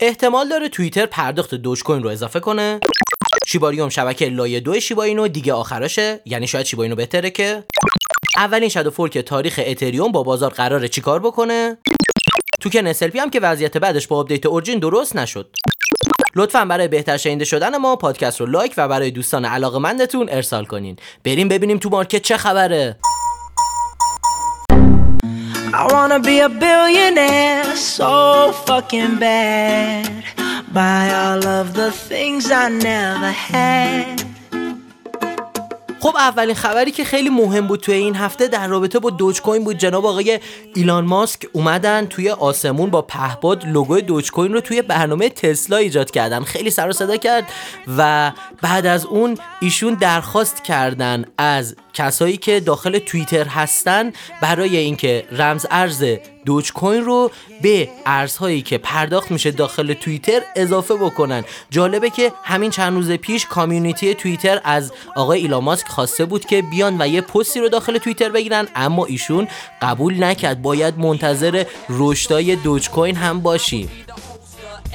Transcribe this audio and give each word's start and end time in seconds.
احتمال 0.00 0.48
داره 0.48 0.68
توییتر 0.68 1.06
پرداخت 1.06 1.54
Dogecoin 1.54 2.02
رو 2.02 2.10
اضافه 2.10 2.40
کنه. 2.40 2.80
شیباریوم 3.46 3.88
شبکه 3.88 4.28
لایه 4.28 4.60
دو 4.60 4.80
شیبا 4.80 5.07
اینو 5.07 5.28
دیگه 5.28 5.52
آخرشه. 5.52 6.20
یعنی 6.24 6.46
شاید 6.46 6.66
شیبا 6.66 6.82
اینو 6.82 6.94
بهتره 6.94 7.30
که 7.30 7.64
اولین 8.36 8.68
shadow 8.68 8.90
fork 8.90 9.18
تاریخ 9.18 9.60
اتریوم 9.66 10.12
با 10.12 10.22
بازار 10.22 10.50
قراره 10.50 10.88
چیکار 10.88 11.20
بکنه؟ 11.20 11.78
توکن 12.60 12.86
SLP 12.86 13.18
هم 13.18 13.30
که 13.30 13.40
وضعیت 13.40 13.78
بعدش 13.78 14.06
با 14.06 14.18
update 14.18 14.46
Origin 14.46 14.78
درست 14.78 15.16
نشد. 15.16 15.50
لطفا 16.36 16.64
برای 16.64 16.88
بهتر 16.88 17.16
شنیده 17.16 17.44
شدن 17.44 17.76
ما 17.76 17.96
پادکست 17.96 18.40
رو 18.40 18.46
like 18.46 18.74
و 18.76 18.88
برای 18.88 19.10
دوستان 19.10 19.44
علاقمندتون 19.44 20.28
ارسال 20.28 20.64
کنین. 20.64 20.96
بریم 21.24 21.48
ببینیم 21.48 21.78
تو 21.78 21.88
market 21.88 22.22
چه 22.22 22.36
خبره. 22.36 22.96
I 25.74 25.86
wanna 25.92 26.18
be 26.18 26.40
a 26.40 26.48
billionaire 26.48 27.76
so 27.76 28.52
fucking 28.52 29.18
bad. 29.18 30.24
Buy 30.72 31.10
all 31.10 31.46
of 31.46 31.74
the 31.74 31.90
things 31.92 32.50
I 32.50 32.68
never 32.70 33.30
had. 33.30 34.24
خب 36.00 36.16
اولین 36.16 36.54
خبری 36.54 36.90
که 36.90 37.04
خیلی 37.04 37.30
مهم 37.30 37.66
بود 37.66 37.80
توی 37.80 37.94
این 37.94 38.14
هفته 38.16 38.48
در 38.48 38.68
رابطه 38.68 38.98
با 38.98 39.10
دوج 39.10 39.42
کوین 39.42 39.64
بود 39.64 39.78
جناب 39.78 40.06
آقای 40.06 40.40
ایلان 40.74 41.04
ماسک 41.04 41.46
اومدن 41.52 42.06
توی 42.06 42.30
آسمون 42.30 42.90
با 42.90 43.02
پهباد 43.02 43.66
لوگوی 43.66 44.02
دوج 44.02 44.30
کوین 44.30 44.52
رو 44.52 44.60
توی 44.60 44.82
برنامه 44.82 45.28
تسلا 45.28 45.76
ایجاد 45.76 46.10
کردن 46.10 46.42
خیلی 46.42 46.70
سر 46.70 46.88
و 46.88 46.92
صدا 46.92 47.16
کرد 47.16 47.44
و 47.98 48.32
بعد 48.62 48.86
از 48.86 49.06
اون 49.06 49.38
ایشون 49.60 49.94
درخواست 49.94 50.64
کردن 50.64 51.24
از 51.38 51.76
کسایی 51.98 52.36
که 52.36 52.60
داخل 52.60 52.98
توییتر 52.98 53.44
هستن 53.44 54.12
برای 54.40 54.76
اینکه 54.76 55.24
رمز 55.32 55.66
ارز 55.70 56.04
دوج 56.44 56.72
کوین 56.72 57.04
رو 57.04 57.30
به 57.62 57.88
ارزهایی 58.06 58.62
که 58.62 58.78
پرداخت 58.78 59.30
میشه 59.30 59.50
داخل 59.50 59.92
توییتر 59.92 60.40
اضافه 60.56 60.94
بکنن. 60.94 61.44
جالبه 61.70 62.10
که 62.10 62.32
همین 62.44 62.70
چند 62.70 62.94
روز 62.94 63.10
پیش 63.10 63.46
کامیونیتی 63.46 64.14
توییتر 64.14 64.60
از 64.64 64.92
آقای 65.16 65.40
ایلان 65.40 65.64
ماسک 65.64 65.88
خواسته 65.88 66.24
بود 66.24 66.44
که 66.44 66.62
بیان 66.62 66.96
و 67.02 67.08
یه 67.08 67.20
پستی 67.20 67.60
رو 67.60 67.68
داخل 67.68 67.98
توییتر 67.98 68.28
بگیرن 68.28 68.68
اما 68.74 69.04
ایشون 69.04 69.48
قبول 69.82 70.24
نکرد. 70.24 70.62
باید 70.62 70.98
منتظر 70.98 71.64
رشدای 71.88 72.56
دوج 72.56 72.90
کوین 72.90 73.16
هم 73.16 73.40
باشیم. 73.40 73.90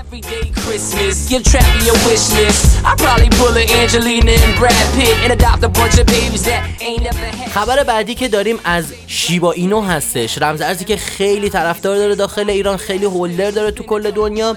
Everyday 0.00 0.46
Christmas, 0.64 1.28
give 1.28 1.42
Trappy 1.52 1.84
a 1.92 1.96
wish 2.06 2.26
list. 2.38 2.64
I 2.90 2.92
probably 3.04 3.30
pull 3.40 3.54
a 3.62 3.64
Angelina 3.80 4.32
and 4.46 4.52
Brad 4.58 4.86
Pitt 4.96 5.16
and 5.24 5.30
adopt 5.38 5.62
a 5.62 5.68
bunch 5.68 5.96
of 6.00 6.06
babies 6.06 6.44
that 6.48 6.62
ain't 6.80 7.02
never 7.02 7.26
had. 7.38 7.50
خبر 7.50 7.84
بعدی 7.84 8.14
که 8.14 8.28
داریم 8.28 8.58
از 8.64 8.92
شیبا 9.06 9.52
اینو 9.52 9.80
هستش 9.80 10.38
رمز 10.42 10.60
ارزی 10.60 10.84
که 10.84 10.96
خیلی 10.96 11.50
طرفدار 11.50 11.96
داره 11.96 12.14
داخل 12.14 12.50
ایران 12.50 12.76
خیلی 12.76 13.04
هولدر 13.04 13.50
داره 13.50 13.70
تو 13.70 13.84
کل 13.84 14.10
دنیا 14.10 14.56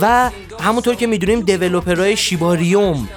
و 0.00 0.30
همونطور 0.60 0.94
که 0.94 1.06
می‌دونیم 1.06 1.40
دیولوپرهای 1.40 2.16
شیباریوم 2.16 3.08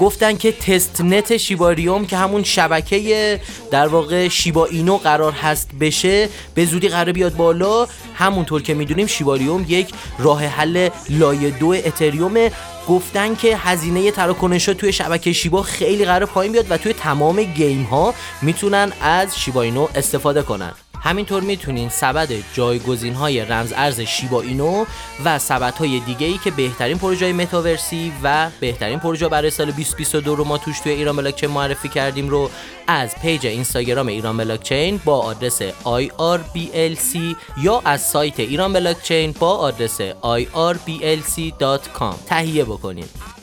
گفتن 0.00 0.36
که 0.36 0.52
تست 0.52 1.00
نت 1.00 1.36
شیباریوم 1.36 2.06
که 2.06 2.16
همون 2.16 2.42
شبکه 2.44 3.40
در 3.70 3.88
واقع 3.88 4.28
شیبا 4.28 4.66
اینو 4.66 4.96
قرار 4.96 5.32
هست 5.32 5.70
بشه 5.80 6.28
به 6.54 6.64
زودی 6.64 6.88
قرار 6.88 7.12
بیاد 7.12 7.36
بالا. 7.36 7.86
همونطور 8.14 8.62
که 8.62 8.74
می‌دونیم 8.74 9.06
شیباریوم 9.06 9.64
یک 9.68 9.88
راه 10.18 10.44
حل 10.44 10.88
لایه 11.10 11.50
دو 11.50 11.68
اتریوم 11.68 12.50
گفتن 12.88 13.34
که 13.34 13.56
هزینه 13.56 14.10
تراکنش 14.10 14.64
توی 14.64 14.92
شبکه 14.92 15.32
شیبا 15.32 15.62
خیلی 15.62 16.04
قرار 16.04 16.26
پایین 16.26 16.52
بیاد 16.52 16.66
و 16.70 16.76
توی 16.76 16.92
تمام 16.92 17.42
گیم 17.42 17.82
ها 17.82 18.14
می‌تونن 18.42 18.92
از 19.00 19.38
شیبا 19.38 19.62
اینو 19.62 19.88
استفاده 19.94 20.42
کنن. 20.42 20.72
همینطور 21.06 21.42
می‌تونین 21.42 21.88
سبد 21.88 22.28
جایگزین 22.54 23.14
های 23.14 23.40
رمز 23.40 23.72
ارز 23.76 24.00
شیبا 24.00 24.42
اینو 24.42 24.84
و 25.24 25.38
سبد 25.38 25.74
های 25.74 26.00
دیگه 26.00 26.26
ای 26.26 26.38
که 26.44 26.50
بهترین 26.50 26.98
پروژه 26.98 27.32
متاورسی 27.32 28.12
و 28.22 28.50
بهترین 28.60 28.98
پروژه 28.98 29.28
برای 29.28 29.50
سال 29.50 29.66
2022 29.66 30.34
رو 30.34 30.44
ما 30.44 30.58
توش 30.58 30.80
توی 30.80 30.92
ایران 30.92 31.16
بلاکچین 31.16 31.50
معرفی 31.50 31.88
کردیم 31.88 32.28
رو 32.28 32.50
از 32.86 33.14
پیج 33.22 33.46
اینستاگرام 33.46 34.06
ایران 34.06 34.36
بلاکچین 34.36 35.00
با 35.04 35.18
آدرس 35.20 35.62
IRBLC 35.84 37.36
یا 37.62 37.82
از 37.84 38.00
سایت 38.00 38.40
ایران 38.40 38.72
بلاکچین 38.72 39.32
با 39.32 39.56
آدرس 39.56 40.00
IRBLC.com 40.22 42.14
تهیه 42.26 42.64
بکنید 42.64 43.36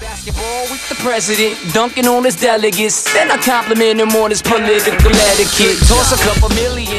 basketball 0.00 0.62
with 0.70 0.88
the 0.88 0.94
president, 0.96 1.54
dunking 1.74 2.06
on 2.06 2.24
his 2.24 2.36
delegates. 2.40 3.02
Then 3.12 3.30
I 3.30 3.38
compliment 3.38 4.00
him 4.00 4.10
on 4.22 4.30
his 4.30 4.42
political 4.42 5.12
etiquette. 5.32 5.78
Toss 5.90 6.12
a 6.12 6.20
couple 6.26 6.48
million, 6.54 6.97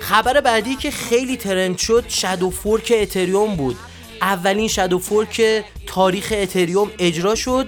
خبر 0.00 0.40
بعدی 0.40 0.76
که 0.76 0.90
خیلی 0.90 1.36
trend 1.36 1.78
شد 1.78 2.04
shadow 2.08 2.50
fork 2.50 2.92
اتریوم 2.96 3.56
بود 3.56 3.76
اولین 4.24 4.68
shadow 4.68 4.98
fork 4.98 5.42
تاریخ 5.86 6.32
اتریوم 6.36 6.90
اجرا 6.98 7.34
شد. 7.34 7.66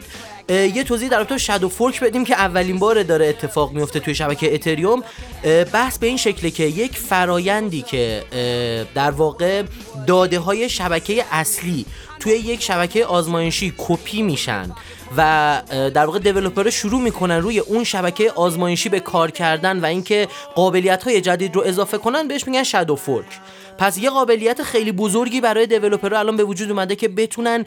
یه 0.48 0.84
توضیح 0.84 1.08
در 1.08 1.18
رابطه 1.18 1.38
shadow 1.38 1.68
fork 1.68 2.00
بدیم 2.00 2.24
که 2.24 2.34
اولین 2.34 2.78
بار 2.78 3.02
داره 3.02 3.26
اتفاق 3.26 3.72
میفته 3.72 4.00
توی 4.00 4.14
شبکه 4.14 4.54
اتریوم. 4.54 5.02
بحث 5.72 5.98
به 5.98 6.06
این 6.06 6.16
شکله 6.16 6.50
که 6.50 6.62
یک 6.62 6.98
فرایندی 6.98 7.82
که 7.82 8.22
در 8.94 9.10
واقع 9.10 9.62
داده 10.06 10.38
های 10.38 10.68
شبکه 10.68 11.24
اصلی 11.32 11.86
توی 12.20 12.32
یک 12.32 12.62
شبکه 12.62 13.06
آزمایشی 13.06 13.74
کپی 13.78 14.22
میشن 14.22 14.70
و 15.16 15.62
در 15.94 16.06
واقع 16.06 16.18
developer 16.18 16.65
ها 16.65 16.70
شروع 16.70 17.00
می‌کنن 17.00 17.36
روی 17.36 17.58
اون 17.58 17.84
شبکه 17.84 18.30
آزمایشی 18.30 18.88
به 18.88 19.00
کار 19.00 19.30
کردن 19.30 19.80
و 19.80 19.84
اینکه 19.84 20.28
قابلیت 20.54 21.02
های 21.02 21.20
جدید 21.20 21.56
رو 21.56 21.62
اضافه 21.62 21.98
کنن 21.98 22.28
بهش 22.28 22.46
میگن 22.46 22.62
shadow 22.62 22.96
fork 22.96 23.26
پس 23.78 23.98
یه 23.98 24.10
قابلیت 24.10 24.62
خیلی 24.62 24.92
بزرگی 24.92 25.40
برای 25.40 25.66
developer 25.66 26.13
ها 26.13 26.18
الان 26.18 26.36
به 26.36 26.44
وجود 26.44 26.70
اومده 26.70 26.96
که 26.96 27.08
بتونن 27.08 27.64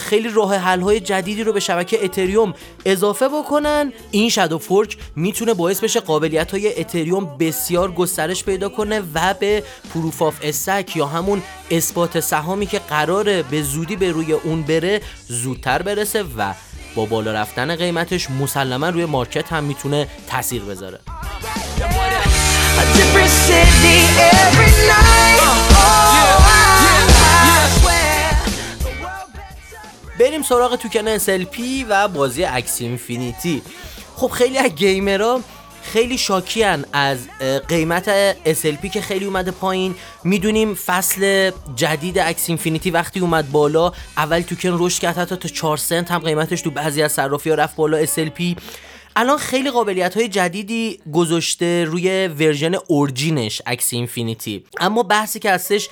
خیلی 0.00 0.28
راه 0.28 0.56
حل 0.56 0.80
های 0.80 1.00
جدیدی 1.00 1.44
رو 1.44 1.52
به 1.52 1.60
شبکه 1.60 2.04
اتریوم 2.04 2.54
اضافه 2.84 3.28
بکنن. 3.28 3.92
این 4.10 4.30
shadow 4.30 4.58
fork 4.58 4.96
می‌تونه 5.16 5.54
باعث 5.54 5.80
بشه 5.80 6.00
قابلیت 6.00 6.50
های 6.50 6.80
اتریوم 6.80 7.36
بسیار 7.40 7.92
گسترش 7.92 8.44
پیدا 8.44 8.68
کنه 8.68 9.02
و 9.14 9.34
به 9.34 9.62
proof 9.94 10.22
of 10.22 10.38
stake 10.42 10.96
یا 10.96 11.06
همون 11.06 11.42
اثبات 11.70 12.20
سهامی 12.20 12.66
که 12.66 12.78
قراره 12.78 13.42
به 13.42 13.62
زودی 13.62 13.96
به 13.96 14.10
روی 14.12 14.32
اون 14.32 14.62
بره 14.62 15.00
زودتر 15.28 15.82
برسه 15.82 16.24
و 16.38 16.54
با 16.94 17.06
بالا 17.06 17.32
رفتن 17.32 17.76
قیمتش 17.76 18.30
مسلما 18.30 18.88
روی 18.88 19.04
market 19.04 19.52
هم 19.52 19.64
می‌تونه 19.64 20.08
تاثیر 20.28 20.62
بذاره. 20.62 21.00
بریم 30.20 30.42
سراغ 30.42 30.76
توکن 30.76 31.18
SLP 31.18 31.60
و 31.88 32.08
بازی 32.08 32.44
Axie 32.44 32.84
Infinity. 32.84 33.62
خب 34.16 34.28
خیلی 34.28 34.58
از 34.58 34.74
gamer 34.74 35.29
ها 35.29 35.40
خیلی 35.82 36.18
شاکیان 36.18 36.84
از 36.92 37.18
قیمت 37.68 38.32
SLP 38.32 38.90
که 38.92 39.00
خیلی 39.00 39.24
اومده 39.24 39.50
پایین. 39.50 39.94
می‌دونیم 40.24 40.74
فصل 40.74 41.50
جدید 41.76 42.18
Axie 42.18 42.48
Infinity 42.48 42.90
وقتی 42.90 43.20
اومد 43.20 43.52
بالا 43.52 43.92
اول 44.16 44.40
توکن 44.40 44.76
رشد 44.78 45.00
کرد 45.00 45.18
حتی 45.18 45.36
تا 45.36 45.48
4 45.48 45.76
سنت 45.76 46.10
هم 46.10 46.18
قیمتش 46.18 46.60
تو 46.60 46.70
بعضی 46.70 47.02
از 47.02 47.12
صرافی 47.12 47.50
ها 47.50 47.56
رفت 47.56 47.76
بالا 47.76 48.06
SLP 48.06 48.56
الان 49.16 49.38
خیلی 49.38 49.70
قابلیت 49.70 50.16
های 50.16 50.28
جدیدی 50.28 51.00
گذاشته 51.12 51.84
روی 51.84 52.26
version 52.26 52.74
Origin 52.86 53.43
ش 53.43 53.62
Axie 53.66 53.92
Infinity. 53.92 54.64
اما 54.80 55.02
بحثی 55.02 55.38
که 55.38 55.50
هستش 55.50 55.88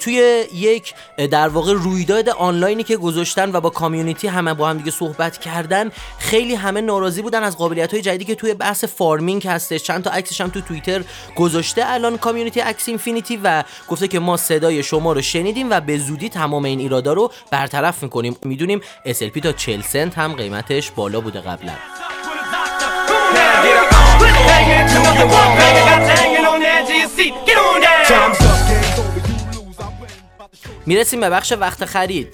توی 0.00 0.44
یک 0.54 0.94
در 1.30 1.48
واقع 1.48 1.72
رویداد 1.72 2.28
آنلاینی 2.28 2.82
که 2.82 2.96
گذاشتن 2.96 3.52
و 3.52 3.60
با 3.60 3.70
community 3.70 4.28
همه 4.28 4.54
با 4.54 4.68
هم 4.68 4.78
دیگه 4.78 4.90
صحبت 4.90 5.38
کردن 5.38 5.90
خیلی 6.18 6.54
همه 6.54 6.80
ناراضی 6.80 7.22
بودن 7.22 7.42
از 7.42 7.56
قابلیت 7.56 7.92
های 7.92 8.02
جدیدی 8.02 8.24
که 8.24 8.34
توی 8.34 8.54
بحث 8.54 8.84
farming 8.84 9.46
هستش. 9.46 9.82
چند 9.82 10.04
تا 10.04 10.10
عکسش 10.10 10.40
هم 10.40 10.48
تو 10.48 10.60
توییتر 10.60 11.04
گذاشته. 11.36 11.82
الان 11.86 12.18
community 12.18 12.60
Axie 12.60 12.88
Infinity 12.88 13.40
و 13.44 13.64
گفته 13.88 14.08
که 14.08 14.18
ما 14.18 14.36
صدای 14.36 14.82
شما 14.82 15.12
رو 15.12 15.22
شنیدیم 15.22 15.70
و 15.70 15.80
به 15.80 15.98
زودی 15.98 16.28
تمام 16.28 16.64
این 16.64 16.80
ایرادا 16.80 17.12
رو 17.12 17.32
برطرف 17.50 18.02
می‌کنیم. 18.02 18.36
می‌دونیم 18.44 18.80
SLP 19.06 19.40
تا 19.42 19.52
40 19.52 19.82
سنت 19.82 20.18
هم 20.18 20.32
قیمتش 20.32 20.90
بالا 20.90 21.20
بوده 21.20 21.40
قبلا. 21.40 21.72
می‌رسیم 30.86 31.20
به 31.20 31.30
بخش 31.30 31.52
وقت 31.52 31.84
خرید. 31.84 32.28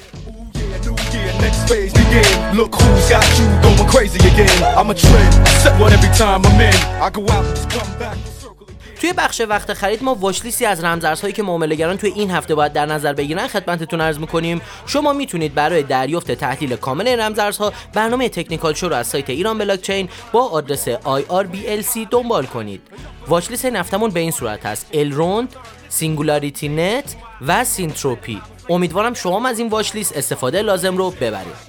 توی 9.00 9.12
بخش 9.12 9.40
وقت 9.40 9.72
خرید 9.72 10.02
ما 10.02 10.14
واچلیستی 10.14 10.66
از 10.66 10.84
رمزارزهایی 10.84 11.34
که 11.34 11.42
معاملهگران 11.42 11.96
توی 11.96 12.10
این 12.10 12.30
هفته 12.30 12.54
باید 12.54 12.72
در 12.72 12.86
نظر 12.86 13.12
بگیرن 13.12 13.46
خدمتتون 13.46 14.00
عرض 14.00 14.18
می‌کنیم. 14.18 14.60
شما 14.86 15.12
می‌تونید 15.12 15.54
برای 15.54 15.82
دریافت 15.82 16.32
تحلیل 16.32 16.76
کامل 16.76 17.08
این 17.08 17.20
رمزارزها 17.20 17.72
برنامه 17.94 18.28
تکنیکال 18.28 18.74
شو 18.74 18.88
رو 18.88 18.96
از 18.96 19.06
سایت 19.06 19.30
ایران 19.30 19.58
بلاکچین 19.58 20.08
با 20.32 20.48
آدرس 20.48 20.88
IRBLC 20.88 21.98
دنبال 22.10 22.46
کنید. 22.46 22.80
واچلیست 23.28 23.64
این 23.64 23.76
هفتمون 23.76 24.10
به 24.10 24.20
این 24.20 24.30
صورت 24.30 24.66
هست 24.66 24.86
الروند 24.92 25.54
SingularityNET 25.88 27.16
و 27.46 27.64
Syntropy 27.64 28.42
امیدوارم 28.70 29.14
شما 29.14 29.36
هم 29.36 29.46
از 29.46 29.58
این 29.58 29.68
watch 29.69 29.94
list 29.94 30.16
استفاده 30.16 30.62
لازم 30.62 30.96
رو 30.96 31.10
ببرید. 31.10 31.68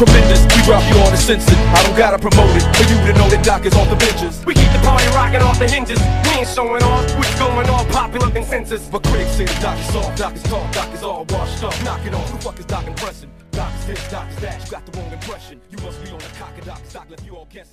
Tremendous. 0.00 0.40
We 0.56 0.62
drop 0.64 0.80
you 0.88 0.96
on 1.04 1.12
the 1.12 1.20
sensor. 1.20 1.52
I 1.76 1.82
don't 1.84 1.96
gotta 1.96 2.18
promote 2.18 2.56
it 2.56 2.64
for 2.72 2.84
you 2.88 2.96
to 3.04 3.12
know 3.18 3.28
that 3.28 3.44
Doc 3.44 3.66
is 3.66 3.74
off 3.74 3.88
the 3.90 4.00
benches. 4.00 4.40
We 4.46 4.54
keep 4.54 4.72
the 4.72 4.80
party 4.80 5.04
rocking 5.12 5.42
off 5.44 5.58
the 5.58 5.68
hinges. 5.68 6.00
We 6.24 6.40
ain't 6.40 6.48
showing 6.48 6.82
off 6.82 7.04
what's 7.16 7.38
going 7.38 7.68
on, 7.68 7.84
popular 7.92 8.30
consensus. 8.30 8.88
But 8.88 9.04
critics 9.04 9.36
say 9.36 9.44
the 9.44 9.60
Doc 9.60 9.76
is 9.78 9.92
soft, 9.92 10.16
Doc 10.16 10.34
is 10.34 10.42
tall, 10.44 10.64
Doc 10.72 10.88
is 10.94 11.02
all 11.02 11.26
washed 11.28 11.62
up. 11.64 11.76
Knock 11.84 12.00
it 12.06 12.14
off. 12.14 12.30
Who 12.30 12.36
the 12.36 12.42
fuck 12.42 12.58
is 12.58 12.64
Doc 12.64 12.86
impressing? 12.86 13.30
Doc 13.52 13.72
is 13.80 13.86
this, 13.86 14.10
Doc 14.10 14.26
is 14.30 14.36
that. 14.40 14.64
You 14.64 14.70
got 14.70 14.86
the 14.86 14.92
wrong 14.98 15.12
impression. 15.12 15.60
You 15.68 15.78
must 15.84 16.02
be 16.02 16.10
on 16.10 16.18
the 16.18 16.32
cock 16.40 16.56
of 16.56 16.64
Doc. 16.64 16.80
Doc 16.92 17.06
left 17.10 17.26
you 17.26 17.36
all 17.36 17.48
guessing. 17.50 17.68